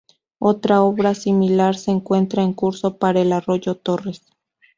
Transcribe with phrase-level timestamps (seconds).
[0.39, 4.23] Otra obra similar se encuentra en curso para el arroyo Torres.